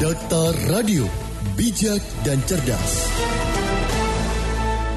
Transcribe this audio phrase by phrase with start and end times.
[0.00, 1.06] Data Radio,
[1.56, 3.06] bijak dan cerdas.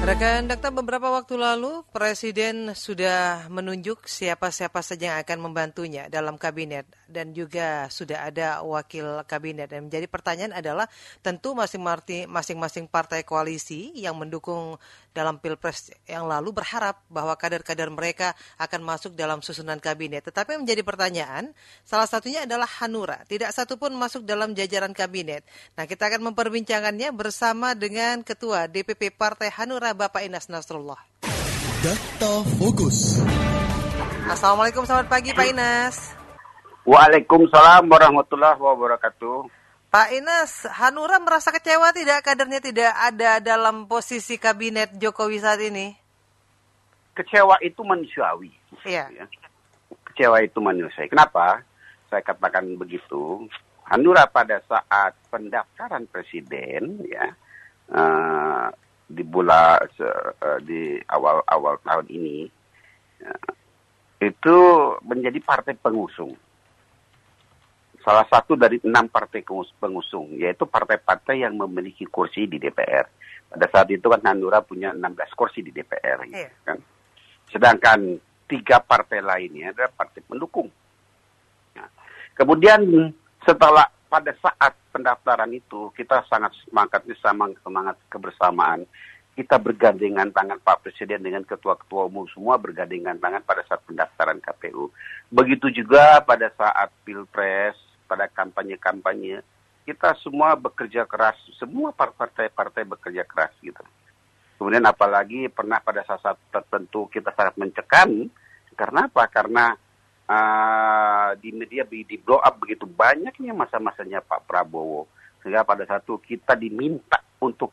[0.08, 6.88] Rekan Dakta beberapa waktu lalu Presiden sudah menunjuk siapa-siapa saja yang akan membantunya dalam kabinet
[7.12, 10.88] dan juga sudah ada wakil kabinet dan menjadi pertanyaan adalah
[11.20, 14.80] tentu masing-masing partai koalisi yang mendukung
[15.18, 20.22] dalam Pilpres yang lalu berharap bahwa kader-kader mereka akan masuk dalam susunan kabinet.
[20.22, 21.50] Tetapi menjadi pertanyaan,
[21.82, 23.26] salah satunya adalah Hanura.
[23.26, 25.42] Tidak satu pun masuk dalam jajaran kabinet.
[25.74, 31.02] Nah, kita akan memperbincangkannya bersama dengan Ketua DPP Partai Hanura Bapak Inas Nasrullah.
[31.82, 33.18] Data Fokus.
[34.30, 36.14] Assalamualaikum, selamat pagi Pak Inas.
[36.86, 39.50] Waalaikumsalam warahmatullahi wabarakatuh.
[39.90, 45.98] Pak Inas, Hanura merasa kecewa tidak kadernya tidak ada dalam posisi kabinet Jokowi saat ini?
[47.18, 48.54] Kecewa itu manusiawi.
[48.86, 49.10] Iya.
[49.10, 49.24] Ya.
[50.06, 51.10] Kecewa itu manusiawi.
[51.10, 51.66] Kenapa?
[52.06, 53.50] Saya katakan begitu.
[53.90, 57.32] Hanura pada saat pendaftaran presiden ya
[57.92, 58.68] uh,
[59.08, 62.44] di bulan uh, di awal-awal tahun ini
[63.24, 63.52] uh,
[64.20, 64.56] itu
[65.06, 66.36] menjadi partai pengusung.
[68.04, 69.42] Salah satu dari enam partai
[69.80, 73.04] pengusung, yaitu partai-partai yang memiliki kursi di DPR.
[73.48, 76.48] Pada saat itu kan Hanura punya 16 kursi di DPR, Iya.
[76.62, 76.78] kan.
[77.48, 80.68] Sedangkan tiga partai lainnya adalah partai pendukung.
[81.76, 81.88] Nah,
[82.36, 83.12] kemudian
[83.44, 88.88] setelah pada saat pendaftaran itu kita sangat semangat semangat, semangat kebersamaan
[89.38, 94.90] kita bergandengan tangan Pak Presiden dengan ketua-ketua umum semua bergandengan tangan pada saat pendaftaran KPU.
[95.30, 97.78] Begitu juga pada saat Pilpres,
[98.10, 99.46] pada kampanye-kampanye,
[99.86, 103.78] kita semua bekerja keras, semua partai-partai bekerja keras gitu.
[104.58, 108.26] Kemudian apalagi pernah pada saat tertentu kita sangat mencekam,
[108.74, 109.22] karena apa?
[109.30, 109.70] Karena
[110.28, 115.08] uh, di media di, di blow up begitu banyaknya masa-masanya Pak Prabowo,
[115.40, 117.72] sehingga pada satu kita diminta untuk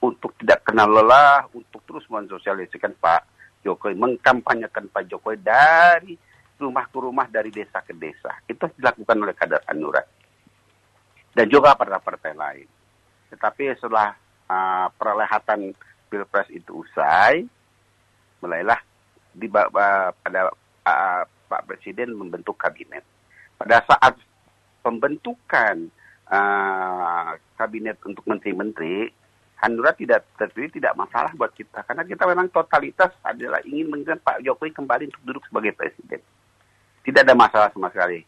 [0.00, 3.22] untuk tidak kenal lelah, untuk terus mensosialisasikan Pak
[3.66, 6.14] Jokowi, mengkampanyekan Pak Jokowi dari
[6.56, 8.32] rumah ke rumah, dari desa ke desa.
[8.46, 10.04] Itu dilakukan oleh kader Hanura.
[11.36, 12.68] Dan juga pada partai lain.
[13.28, 14.16] Tetapi setelah
[14.48, 15.76] uh, perlehatan
[16.08, 17.44] Pilpres itu usai,
[18.40, 18.80] mulailah
[19.36, 20.40] di, uh, pada
[20.86, 23.02] uh, Pak Presiden membentuk kabinet.
[23.56, 24.18] Pada saat
[24.84, 25.88] pembentukan
[26.28, 29.10] uh, kabinet untuk menteri-menteri,
[29.56, 34.44] Hanura tidak terpilih tidak masalah buat kita karena kita memang totalitas adalah ingin menginginkan Pak
[34.44, 36.20] Jokowi kembali untuk duduk sebagai presiden.
[37.00, 38.20] Tidak ada masalah sama sekali.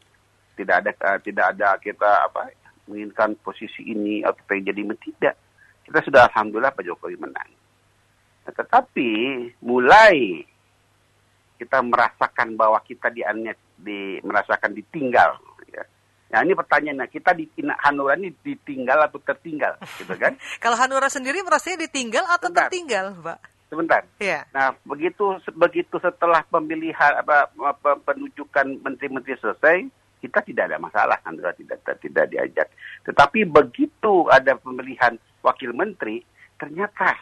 [0.57, 2.49] Tidak ada uh, tidak ada kita apa
[2.89, 5.35] menginginkan posisi ini atau pengen jadi tidak.
[5.85, 7.51] Kita sudah alhamdulillah Pak Jokowi menang.
[8.49, 9.11] Nah, tetapi
[9.61, 10.48] mulai
[11.59, 13.27] kita merasakan bahwa kita di,
[13.83, 15.37] di merasakan ditinggal
[16.29, 17.49] Nah ini pertanyaannya, kita di
[17.89, 20.37] Hanura ini ditinggal atau tertinggal, gitu kan?
[20.63, 22.69] Kalau Hanura sendiri merasanya ditinggal atau Sebentar.
[22.69, 23.39] tertinggal, Pak?
[23.69, 24.03] Sebentar.
[24.21, 24.45] Ya.
[24.53, 29.89] Nah begitu begitu setelah pemilihan apa, apa penunjukan menteri-menteri selesai,
[30.21, 32.69] kita tidak ada masalah, Hanura tidak tidak diajak.
[33.09, 36.21] Tetapi begitu ada pemilihan wakil menteri,
[36.61, 37.17] ternyata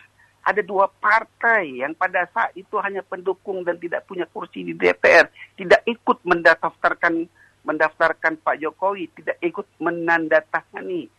[0.47, 5.27] ada dua partai yang pada saat itu hanya pendukung dan tidak punya kursi di DPR,
[5.59, 7.27] tidak ikut mendaftarkan
[7.67, 11.11] mendaftarkan Pak Jokowi, tidak ikut menandatangani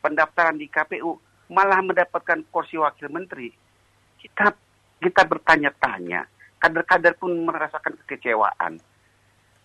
[0.00, 1.20] pendaftaran di KPU,
[1.52, 3.52] malah mendapatkan kursi wakil menteri.
[4.16, 4.56] Kita
[5.04, 6.24] kita bertanya-tanya,
[6.56, 8.80] kader-kader pun merasakan kekecewaan.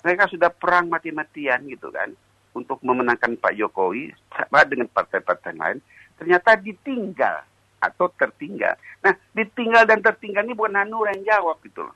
[0.03, 2.11] Mereka sudah perang mati-matian gitu kan,
[2.51, 5.79] untuk memenangkan Pak Jokowi sama dengan partai-partai lain,
[6.19, 7.47] ternyata ditinggal
[7.87, 8.75] atau tertinggal.
[9.01, 11.95] Nah, ditinggal dan tertinggal ini bukan Hanura yang jawab gitu loh.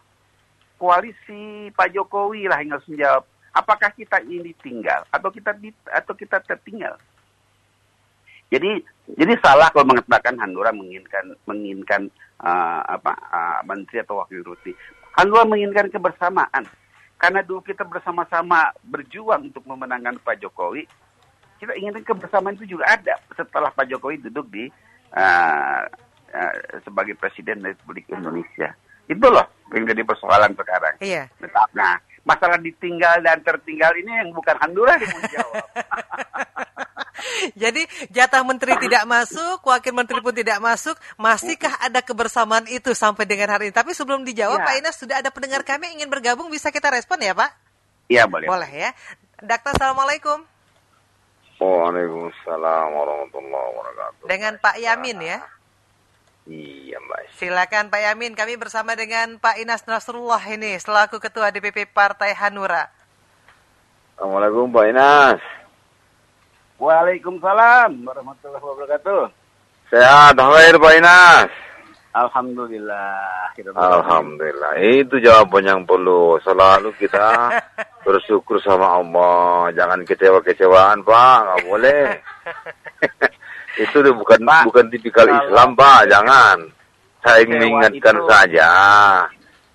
[0.79, 6.13] Koalisi Pak Jokowi lah yang harus menjawab apakah kita ini tinggal atau kita di, atau
[6.15, 6.95] kita tertinggal.
[8.51, 8.83] Jadi
[9.15, 12.11] jadi salah kalau mengatakan Hanura menginginkan menginginkan
[12.43, 14.75] uh, apa uh, menteri atau wakil ruti.
[15.15, 16.67] Hanura menginginkan kebersamaan.
[17.21, 20.89] Karena dulu kita bersama-sama berjuang untuk memenangkan Pak Jokowi,
[21.61, 24.73] kita inginkan kebersamaan itu juga ada setelah Pak Jokowi duduk di
[25.15, 25.81] uh,
[26.31, 26.53] uh,
[26.83, 28.73] sebagai presiden Republik Indonesia.
[29.07, 30.95] Itu loh yang jadi persoalan sekarang.
[30.99, 31.27] Iya.
[31.75, 35.65] Nah, masalah ditinggal dan tertinggal ini yang bukan Hanura yang menjawab.
[37.53, 43.29] Jadi jatah menteri tidak masuk, wakil menteri pun tidak masuk, masihkah ada kebersamaan itu sampai
[43.29, 43.73] dengan hari ini?
[43.75, 44.65] Tapi sebelum dijawab, ya.
[44.65, 47.49] Pak Inas sudah ada pendengar kami ingin bergabung, bisa kita respon ya Pak?
[48.09, 48.49] Iya boleh.
[48.49, 48.89] Boleh ya.
[49.41, 50.50] Dakta, Assalamualaikum.
[51.61, 54.25] Waalaikumsalam warahmatullahi wabarakatuh.
[54.25, 55.37] Dengan Pak Yamin ya.
[56.49, 57.37] Iya, Mbak.
[57.37, 62.89] Silakan Pak Yamin, kami bersama dengan Pak Inas Nasrullah ini selaku Ketua DPP Partai Hanura.
[64.17, 65.41] Assalamualaikum Pak Inas.
[66.81, 69.21] Waalaikumsalam warahmatullahi wabarakatuh.
[69.93, 71.51] Sehat, khair Pak Inas.
[72.11, 73.53] Alhamdulillah.
[73.77, 74.73] Alhamdulillah.
[74.81, 76.41] Itu jawaban yang perlu.
[76.41, 77.53] Selalu kita
[78.01, 79.71] bersyukur sama Allah.
[79.73, 81.37] Jangan kecewa-kecewaan, Pak.
[81.41, 82.05] Nggak boleh.
[83.83, 85.99] itu tuh bukan Pak, bukan tipikal kalau- Islam, Pak.
[86.09, 86.57] Jangan.
[87.21, 88.69] Saya ingin Kecewa mengingatkan itu- saja.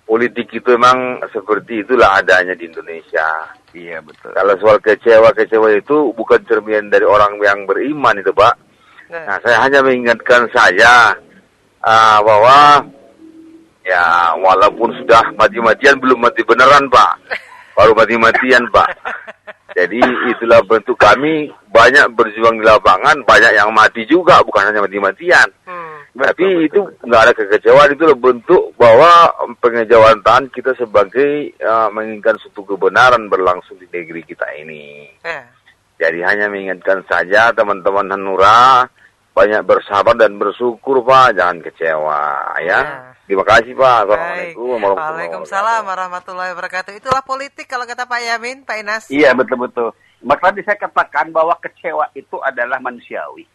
[0.07, 3.27] Politik itu memang seperti itulah adanya di Indonesia.
[3.75, 4.31] Iya betul.
[4.31, 8.55] Kalau soal kecewa-kecewa itu bukan cerminan dari orang yang beriman itu, Pak.
[9.11, 11.11] Nah, Nah, saya hanya mengingatkan saja
[11.83, 12.87] ah, bahwa
[13.83, 17.11] ya walaupun sudah mati-matian belum mati beneran, Pak.
[17.77, 18.89] Baru mati-matian, Pak.
[19.77, 20.01] Jadi
[20.33, 25.45] itulah bentuk kami banyak berjuang di lapangan, banyak yang mati juga, bukan hanya mati-matian.
[25.69, 26.17] hmm.
[26.17, 29.29] Tapi itu nggak ada kekecewaan, itu bentuk bahwa
[29.61, 35.13] pengejawatan kita sebagai ah, menginginkan suatu kebenaran berlangsung di negeri kita ini.
[35.21, 35.43] Eh,
[36.01, 38.89] Jadi hanya mengingatkan saja teman-teman Hanura
[39.37, 42.21] banyak bersabar dan bersyukur Pak, jangan kecewa
[42.57, 42.81] ya.
[42.81, 42.81] Ya.
[43.29, 44.09] Terima kasih Pak.
[44.09, 45.91] Assalamualaikum warahmatullahi Waalaikumsalam wabarakatuh.
[45.93, 46.91] warahmatullahi wabarakatuh.
[46.97, 49.03] Itulah politik kalau kata Pak Yamin, Pak Inas.
[49.13, 49.93] Iya betul betul.
[50.25, 53.45] Maka tadi saya katakan bahwa kecewa itu adalah manusiawi.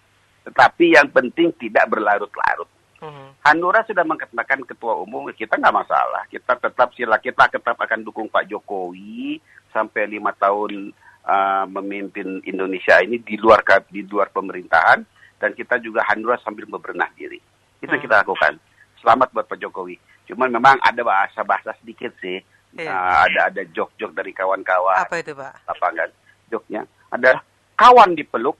[0.46, 2.70] Tetapi yang penting tidak berlarut-larut.
[3.02, 3.34] Hmm.
[3.42, 6.22] Hanura sudah mengatakan ketua umum kita nggak masalah.
[6.30, 9.42] Kita tetap sila kita tetap akan dukung Pak Jokowi
[9.74, 10.94] sampai lima tahun
[11.26, 15.02] uh, memimpin Indonesia ini di luar di luar pemerintahan
[15.42, 17.42] dan kita juga Hanura sambil bebenah diri.
[17.82, 18.06] Itu yang Hmm.
[18.06, 18.54] kita lakukan.
[18.96, 19.98] Selamat buat Pak Jokowi.
[20.24, 22.38] Cuman memang ada bahasa-bahasa sedikit sih.
[22.72, 22.88] Iya.
[22.88, 25.68] Uh, ada ada jok-jok dari kawan-kawan Apa itu, Pak?
[25.68, 26.08] lapangan
[26.48, 26.80] joknya
[27.12, 27.36] ada
[27.76, 28.56] kawan dipeluk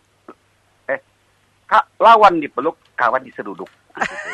[0.85, 1.01] eh
[1.65, 4.31] ka- lawan dipeluk kawan diseruduk Nah, gitu.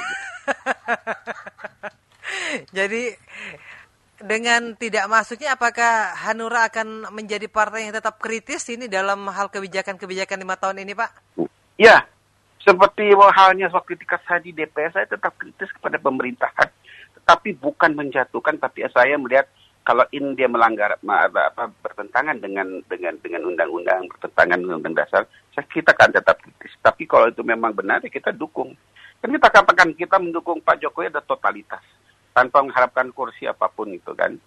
[2.74, 3.14] Jadi
[4.18, 10.42] dengan tidak masuknya apakah Hanura akan menjadi partai yang tetap kritis ini dalam hal kebijakan-kebijakan
[10.42, 11.10] lima tahun ini, Pak?
[11.78, 12.02] ya
[12.62, 16.68] seperti halnya waktu ketika saya di DPR saya tetap kritis kepada pemerintahan
[17.20, 19.46] tetapi bukan menjatuhkan tapi saya melihat
[19.88, 25.24] kalau ini dia melanggar apa, apa, bertentangan dengan dengan dengan undang-undang bertentangan dengan undang dasar
[25.58, 26.70] saya kita akan tetap kritis.
[26.78, 28.78] Tapi kalau itu memang benar ya kita dukung.
[29.18, 31.82] Kan kita katakan kita mendukung Pak Jokowi ada totalitas
[32.30, 34.38] tanpa mengharapkan kursi apa pun itu kan.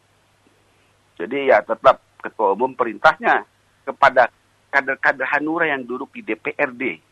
[1.20, 3.44] Jadi ya tetap ketua umum perintahnya
[3.84, 4.32] kepada
[4.72, 7.04] kader-kader Hanura yang duduk di DPRD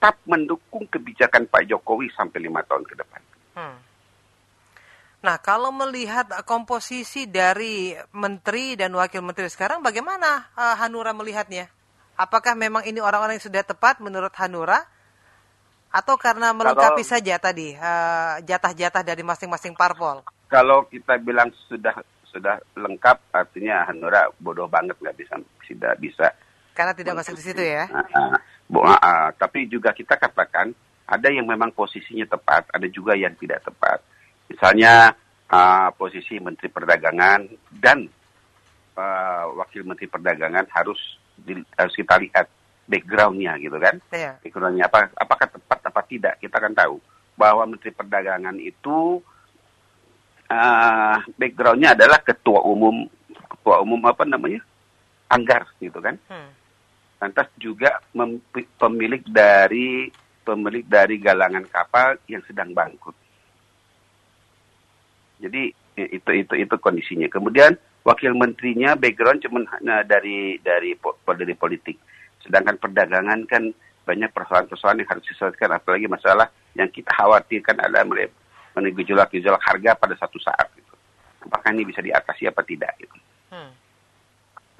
[0.00, 3.20] tetap mendukung kebijakan Pak Jokowi sampai lima tahun ke depan.
[3.52, 3.76] Hmm.
[5.20, 11.68] Nah, kalau melihat komposisi dari menteri dan wakil menteri sekarang, bagaimana eh, Hanura melihatnya?
[12.16, 14.80] Apakah memang ini orang-orang yang sudah tepat menurut Hanura?
[15.92, 20.24] Atau karena melengkapi Kalau- saja tadi eh, jatah-jatah dari masing-masing parpol?
[20.48, 21.92] Kalau kita bilang sudah
[22.32, 25.36] sudah lengkap, artinya Hanura bodoh banget nggak bisa
[25.68, 26.32] tidak bisa.
[26.74, 27.86] Karena tidak masuk di situ ya?
[28.70, 29.26] Bu- ah, ah.
[29.34, 30.70] tapi juga kita katakan
[31.10, 33.98] ada yang memang posisinya tepat, ada juga yang tidak tepat.
[34.46, 35.10] Misalnya
[35.50, 37.40] ah, posisi Menteri Perdagangan
[37.74, 38.06] dan
[38.94, 40.98] ah, Wakil Menteri Perdagangan harus
[41.34, 42.46] di- harus kita lihat
[42.86, 43.98] backgroundnya gitu kan.
[44.14, 44.38] Iya.
[44.42, 45.10] Backgroundnya apa?
[45.18, 46.38] Apakah tepat apa tidak?
[46.38, 46.98] Kita kan tahu
[47.34, 49.18] bahwa Menteri Perdagangan itu
[50.46, 54.60] ah, backgroundnya adalah ketua umum ketua umum apa namanya
[55.30, 56.50] anggar gitu kan Hmm.
[57.20, 58.00] Lantas juga
[58.80, 60.08] pemilik dari
[60.40, 63.14] pemilik dari galangan kapal yang sedang bangkrut.
[65.40, 67.28] Jadi i- itu itu itu kondisinya.
[67.28, 70.96] Kemudian wakil menterinya background cuma hanya dari dari
[71.36, 71.96] dari politik.
[72.40, 73.68] Sedangkan perdagangan kan
[74.08, 78.26] banyak persoalan-persoalan yang harus diselesaikan apalagi masalah yang kita khawatirkan adalah mulai
[78.72, 80.94] menegojolak-gejolak harga pada satu saat gitu.
[81.44, 83.16] Apakah ini bisa diatasi apa tidak gitu.
[83.52, 83.70] Hmm.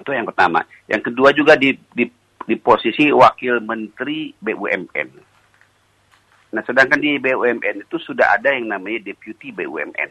[0.01, 0.65] Itu yang pertama.
[0.89, 2.09] Yang kedua juga di, di,
[2.45, 5.09] di posisi wakil menteri BUMN.
[6.51, 10.09] Nah, sedangkan di BUMN itu sudah ada yang namanya deputi BUMN.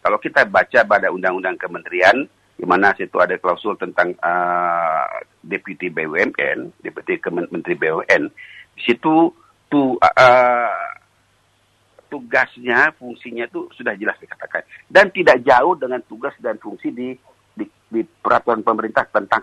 [0.00, 2.22] Kalau kita baca pada undang-undang kementerian,
[2.56, 5.06] di mana situ ada klausul tentang uh,
[5.42, 6.78] deputi BUMN,
[7.18, 8.22] Kemen- menteri BUMN,
[8.78, 9.34] di situ
[9.66, 10.86] tuh uh,
[12.06, 14.62] tugasnya, fungsinya itu sudah jelas dikatakan.
[14.86, 17.18] Dan tidak jauh dengan tugas dan fungsi di
[17.56, 19.42] di, di peraturan pemerintah tentang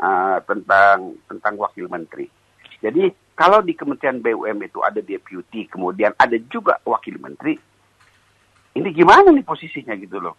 [0.00, 2.26] uh, tentang tentang wakil menteri.
[2.80, 7.56] Jadi kalau di Kementerian BUMN itu ada deputi, kemudian ada juga wakil menteri,
[8.76, 10.36] ini gimana nih posisinya gitu loh?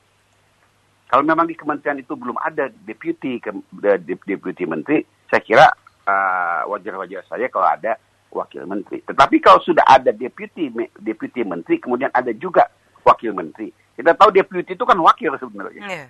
[1.11, 3.51] Kalau memang di kementerian itu belum ada deputi ke,
[3.83, 5.67] de- deputi menteri, saya kira
[6.07, 7.99] uh, wajar-wajar saja kalau ada
[8.31, 9.03] wakil menteri.
[9.03, 12.63] Tetapi kalau sudah ada deputi me- deputi menteri, kemudian ada juga
[13.03, 13.75] wakil menteri.
[13.91, 15.83] Kita tahu deputi itu kan wakil sebenarnya.
[15.83, 16.05] Iya.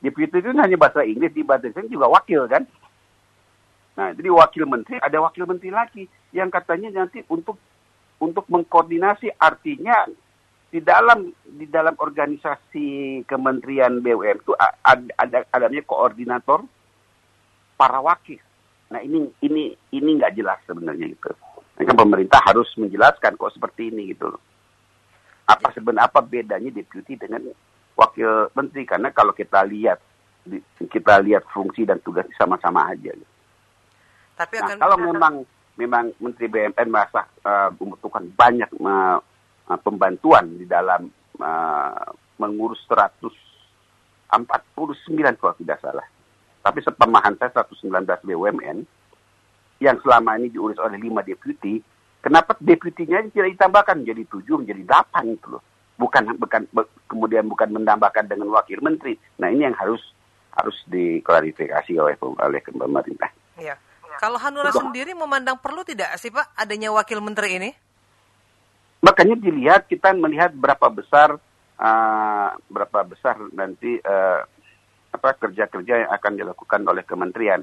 [0.00, 2.62] Deputy itu hanya bahasa Inggris, di bahasa Inggris juga wakil kan.
[3.96, 6.04] Nah, jadi wakil menteri ada wakil menteri lagi
[6.36, 7.56] yang katanya nanti untuk
[8.20, 10.04] untuk mengkoordinasi artinya
[10.68, 16.60] di dalam di dalam organisasi Kementerian BUMN itu ada, ada adanya koordinator
[17.80, 18.40] para wakil.
[18.92, 21.32] Nah ini ini ini nggak jelas sebenarnya gitu.
[21.76, 24.42] Nah, kan pemerintah harus menjelaskan kok seperti ini gitu loh.
[25.48, 27.48] Apa sebenarnya apa bedanya deputi dengan
[27.96, 29.98] wakil menteri karena kalau kita lihat
[30.78, 33.10] kita lihat fungsi dan tugas sama-sama aja.
[33.10, 33.34] Gitu.
[34.36, 35.34] Tapi nah, akan kalau memang
[35.76, 39.20] memang Menteri BUMN merasa uh, membutuhkan banyak uh,
[39.82, 41.08] pembantuan di dalam
[41.40, 46.06] uh, mengurus 149 kalau tidak salah.
[46.60, 48.78] Tapi sepemahaman saya 119 BUMN
[49.80, 51.80] yang selama ini diurus oleh lima deputi,
[52.24, 55.62] kenapa deputinya tidak ditambahkan menjadi tujuh, menjadi delapan itu loh.
[55.96, 56.68] Bukan, bukan
[57.08, 59.16] kemudian bukan menambahkan dengan wakil menteri.
[59.40, 60.00] Nah ini yang harus
[60.56, 63.32] harus diklarifikasi oleh oleh pemerintah.
[63.56, 63.76] Iya.
[64.16, 67.70] Kalau Hanura sendiri memandang perlu tidak sih Pak adanya wakil menteri ini?
[69.04, 71.36] Makanya dilihat kita melihat berapa besar
[71.76, 74.40] uh, berapa besar nanti uh,
[75.12, 77.60] apa kerja-kerja yang akan dilakukan oleh kementerian.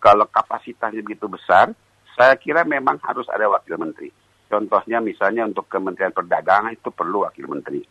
[0.00, 1.72] Kalau kapasitasnya begitu besar,
[2.12, 4.12] saya kira memang harus ada wakil menteri.
[4.54, 7.82] Contohnya misalnya untuk Kementerian Perdagangan itu perlu wakil menteri.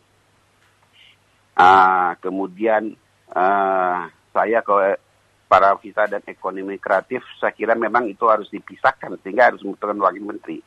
[1.52, 2.88] Uh, kemudian
[3.36, 4.96] uh, saya kalau
[5.44, 10.24] para visa dan ekonomi kreatif, saya kira memang itu harus dipisahkan sehingga harus membutuhkan wakil
[10.24, 10.58] menteri.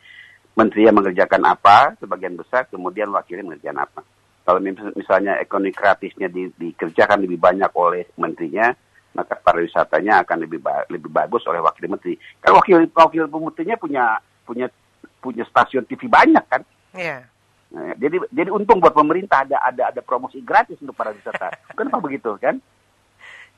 [0.53, 4.01] Menteri yang mengerjakan apa, sebagian besar, kemudian wakilnya mengerjakan apa.
[4.45, 4.61] Kalau
[4.93, 8.69] misalnya ekonomi kreatifnya di, dikerjakan lebih banyak oleh menterinya,
[9.17, 12.21] maka pariwisatanya akan lebih ba lebih bagus oleh wakil menteri.
[12.37, 14.05] Kan wakil wakil menterinya punya
[14.45, 14.69] punya
[15.19, 16.61] punya stasiun TV banyak kan?
[16.93, 17.21] Iya.
[17.21, 17.21] Yeah.
[17.67, 21.51] Nah, jadi jadi untung buat pemerintah ada ada ada promosi gratis untuk para wisata.
[21.77, 22.63] Kenapa begitu kan?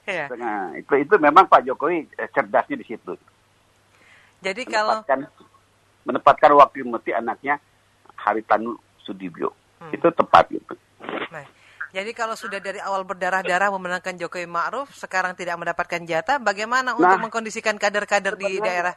[0.09, 0.33] Yeah.
[0.33, 3.13] Nah, itu itu memang Pak Jokowi eh, cerdasnya di situ.
[4.39, 7.61] Jadi menempatkan, kalau menempatkan wakil menteri anaknya
[8.17, 9.93] Haritanu Sudibyo hmm.
[9.93, 10.73] itu tepat gitu.
[11.29, 11.45] Nah,
[11.89, 16.97] jadi kalau sudah dari awal berdarah-darah memenangkan Jokowi Ma'ruf, sekarang tidak mendapatkan jatah, bagaimana nah,
[16.97, 18.93] untuk mengkondisikan kader-kader di daerah?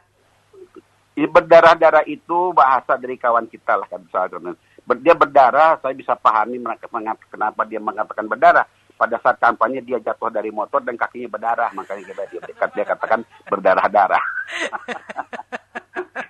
[1.13, 4.57] Berdarah-darah itu bahasa dari kawan kita lah kan misalnya.
[4.99, 6.59] Dia berdarah, saya bisa pahami
[7.29, 8.65] kenapa dia mengatakan berdarah.
[8.93, 11.69] Pada saat kampanye dia jatuh dari motor dan kakinya berdarah.
[11.73, 14.23] Makanya kita dia dekat dia katakan berdarah-darah.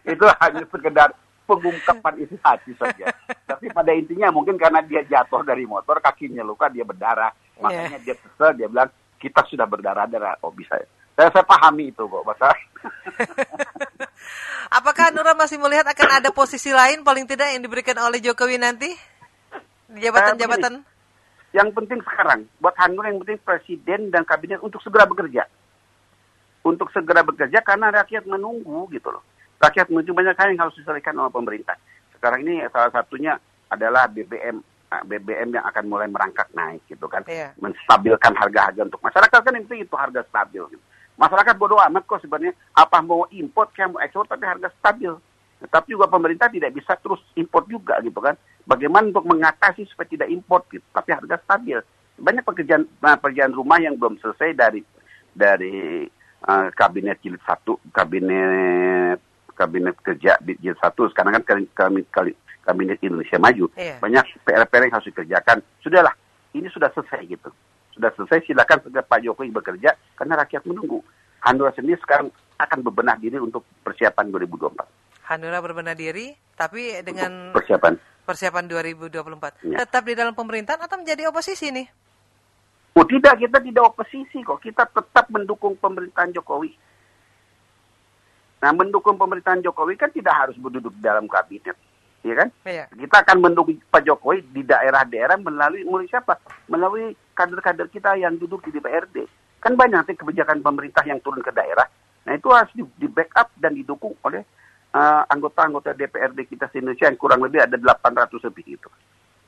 [0.13, 1.09] Itu hanya sekedar
[1.43, 3.11] pengungkapan isi hati saja.
[3.47, 7.35] Tapi pada intinya mungkin karena dia jatuh dari motor kakinya luka dia berdarah.
[7.59, 8.03] Makanya yeah.
[8.03, 8.89] dia kesel dia bilang
[9.23, 10.75] kita sudah berdarah-darah oh bisa
[11.15, 12.51] saya saya pahami itu kok masa
[14.73, 18.89] Apakah Nura masih melihat akan ada posisi lain paling tidak yang diberikan oleh Jokowi nanti?
[19.93, 20.81] Jabatan-jabatan?
[21.53, 25.45] Yang penting sekarang, buat Hanura yang penting presiden dan kabinet untuk segera bekerja.
[26.65, 29.21] Untuk segera bekerja karena rakyat menunggu gitu loh.
[29.61, 31.77] Rakyat menunggu banyak hal yang harus diselesaikan oleh pemerintah.
[32.17, 33.37] Sekarang ini salah satunya
[33.69, 34.57] adalah BBM
[34.89, 37.21] ah, BBM yang akan mulai merangkak naik gitu kan.
[37.29, 37.53] Yeah.
[37.61, 40.85] Menstabilkan harga-harga untuk masyarakat kan itu itu harga stabil gitu.
[41.13, 45.13] Masyarakat bodoh amat kok sebenarnya apa mau import kayak mau ekspor tapi harga stabil.
[45.63, 48.35] Tapi juga pemerintah tidak bisa terus import juga gitu kan.
[48.67, 51.79] Bagaimana untuk mengatasi supaya tidak import gitu, tapi harga stabil.
[52.19, 54.81] Banyak pekerjaan nah, pekerjaan rumah yang belum selesai dari
[55.31, 56.03] dari
[56.49, 59.21] uh, kabinet jilid satu, kabinet
[59.55, 61.07] kabinet kerja jilid satu.
[61.13, 62.11] Sekarang kan kabinet,
[62.63, 63.65] kabinet Indonesia Maju.
[63.75, 63.99] Iya.
[63.99, 65.57] Banyak PR-PR yang harus dikerjakan.
[65.83, 66.15] Sudahlah,
[66.55, 67.51] ini sudah selesai gitu.
[67.93, 70.99] Sudah selesai, silakan segera Pak Jokowi bekerja karena rakyat menunggu.
[71.45, 75.29] Hanura sendiri sekarang akan bebenah diri untuk persiapan 2024.
[75.29, 79.67] Hanura berbenah diri, tapi dengan untuk persiapan persiapan 2024.
[79.67, 79.83] Ya.
[79.83, 81.87] Tetap di dalam pemerintahan atau menjadi oposisi nih?
[82.93, 84.61] Oh tidak, kita tidak oposisi kok.
[84.61, 86.71] Kita tetap mendukung pemerintahan Jokowi.
[88.63, 91.75] Nah, mendukung pemerintahan Jokowi kan tidak harus berduduk dalam kabinet.
[92.23, 92.49] Ya kan?
[92.63, 92.87] Ya.
[92.87, 96.39] Kita akan mendukung Pak Jokowi di daerah-daerah melalui melalui siapa?
[96.71, 99.27] Melalui kader-kader kita yang duduk di DPRD.
[99.59, 101.85] Kan banyak nanti kebijakan pemerintah yang turun ke daerah.
[102.23, 104.43] Nah, itu harus di, di backup dan didukung oleh
[104.95, 108.89] uh, anggota-anggota DPRD kita di Indonesia yang kurang lebih ada 800 lebih itu.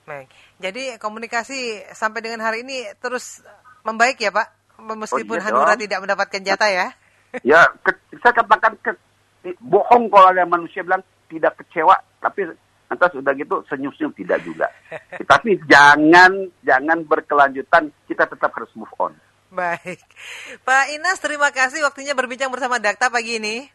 [0.05, 0.29] Baik.
[0.61, 3.41] Jadi komunikasi sampai dengan hari ini terus
[3.81, 4.47] membaik ya Pak?
[4.75, 5.81] Meskipun oh, iya Hanura dong.
[5.87, 6.87] tidak mendapatkan jatah ya?
[7.43, 7.91] Ya, ke,
[8.23, 8.95] saya katakan ke,
[9.59, 12.47] bohong kalau ada manusia bilang tidak kecewa, tapi
[12.95, 14.71] lantas sudah gitu senyum-senyum tidak juga.
[15.31, 19.11] tapi jangan jangan berkelanjutan, kita tetap harus move on.
[19.51, 19.99] Baik.
[20.63, 23.67] Pak Inas, terima kasih waktunya berbincang bersama Dakta pagi ini.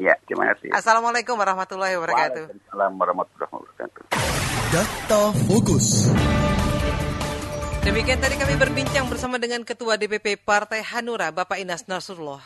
[0.00, 0.72] Ya, terima kasih.
[0.72, 2.48] Assalamualaikum warahmatullahi wabarakatuh.
[2.48, 4.02] Waalaikumsalam warahmatullahi wabarakatuh.
[4.72, 6.08] Data Fokus.
[7.84, 12.40] Demikian tadi kami berbincang bersama dengan Ketua DPP Partai Hanura, Bapak Inas Nasrullah.